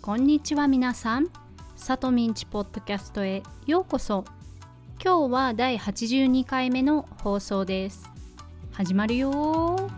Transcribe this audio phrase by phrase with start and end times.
[0.00, 1.26] こんにちは皆さん。
[1.76, 4.24] さとみんちポッドキャストへようこそ。
[5.02, 8.08] 今日は第82回目の放送です。
[8.72, 9.90] 始まるよ。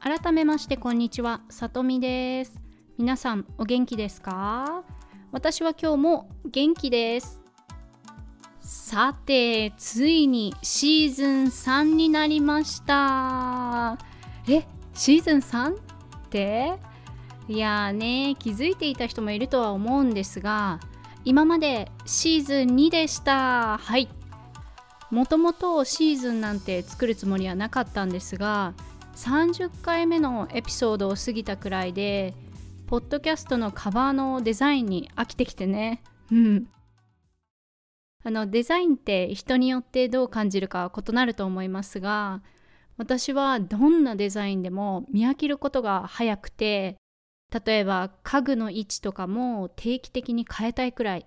[0.00, 1.40] 改めましてこんにちは。
[1.48, 2.60] さとみです。
[2.98, 4.82] 皆さんお元気ですか？
[5.32, 7.40] 私は今日も元気です。
[8.70, 13.96] さてついにシーズン3になりました。
[14.46, 15.74] えシーズン 3?
[15.74, 15.78] っ
[16.28, 16.74] て？
[17.48, 20.80] いやね気づいていた人もいるとは思うんですが
[21.24, 23.78] 今までシーズン2でした。
[23.78, 24.06] はい。
[25.10, 28.74] もともとシーズンなんて作るつもりはなかったんですが
[29.16, 32.34] 30回目のエピソードを過ぎたくらいで
[32.86, 36.02] ポッドキャストのカバーのデザインに飽きてきてね。
[36.30, 36.68] うん。
[38.24, 42.42] あのデザインって人によってどう感じるか異なると思いますが
[42.96, 46.96] 私はどんなデザインでも見飽きることが早くて
[47.64, 51.26] 例えば家具の位置とかも定期的に変えたいくらい。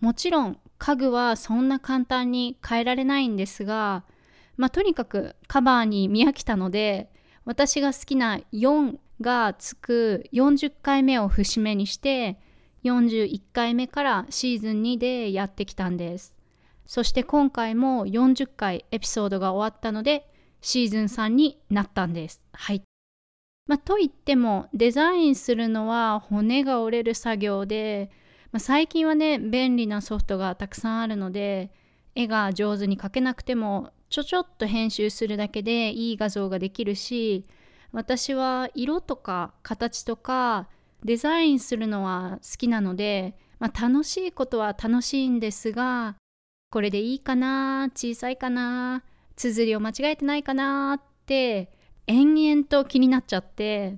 [0.00, 4.04] もちろん家具はそんな簡単に変えられないんですが
[4.56, 7.10] まあとにかくカバーに見飽きたので
[7.44, 12.38] 私が好きな4がつく40回目を節目にして
[12.84, 16.34] 41回目からシーズン2でやってきたんです。
[16.86, 20.28] そして今回も40回エピソードが終わったので
[20.60, 22.42] シーズン3になったんです。
[22.52, 22.82] はい。
[23.66, 28.10] まあ、といってもデザインするのは骨が折れる作業で、
[28.50, 31.70] まあ、最近はね便利なソフトがたくさんあるので
[32.16, 37.44] 絵が上手に描けなくてもちょちょっと編集するだけでいい画像ができるし
[37.92, 40.68] 私は色とか形とか
[41.04, 46.16] デザインするのは好きなので、まあ、楽しいことは楽しいんですが
[46.70, 49.02] これでいいかな小さいかな
[49.36, 51.72] 綴りを間違えてないかなって
[52.06, 53.96] 延々と気になっちゃって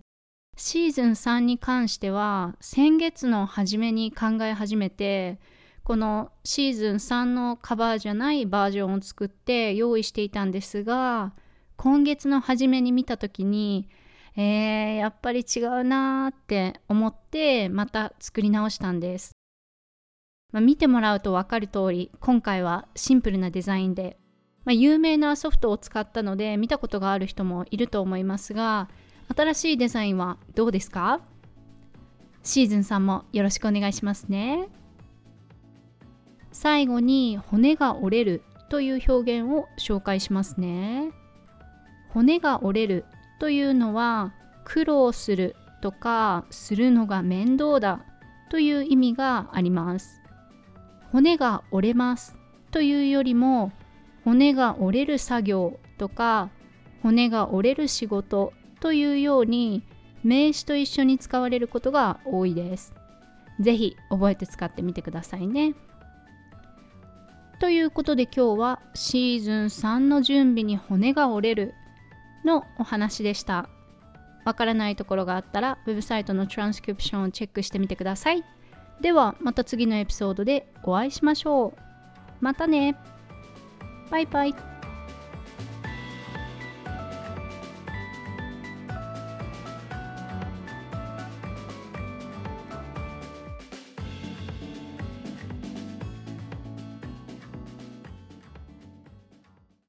[0.56, 5.38] シーズン3に関しては先月の初めに考え始めて
[5.82, 11.32] このシーズン3のカバーじゃないバージョンを作って用意していたんですが
[11.76, 13.88] 今月の初めに見た時に
[14.34, 19.32] えー、やっぱり違うなーって思ってまた作り直したんです、
[20.52, 24.16] まあ、見てもらうと分かる通り今回はシンプルなデザインで、
[24.64, 28.88] まあ、有名なソフトを使ったので見たことがある人もいると思いますが
[29.36, 31.20] 新しいデザインはどうですか？
[32.42, 34.68] シーズン3もよろしくお願いしますね。
[36.50, 41.12] 最後に骨が折れるという表現を紹介しますね。
[42.10, 43.04] 骨が折れる
[43.42, 44.32] というのは
[44.62, 48.04] 苦労するとかするのが面倒だ
[48.52, 50.22] という意味があります。
[51.10, 52.38] 骨が折れます
[52.70, 53.72] というよりも
[54.22, 56.50] 骨が折れる作業とか
[57.02, 59.82] 骨が折れる仕事というように
[60.22, 62.94] 名詞と一緒に使われることが多いです。
[63.58, 65.74] ぜひ覚えて使ってみてくださいね。
[67.58, 71.74] ということで今日はシーズン3の準備に骨が折れる
[72.44, 73.68] のお話でした。
[74.44, 78.42] わからないところがあったら、ウェブサイトのトランスクリプションをチェックしてみてください。
[79.00, 81.80] では、また次のエピソードでお会いしましょう。
[82.40, 82.96] またね。
[84.10, 84.71] バイバイ。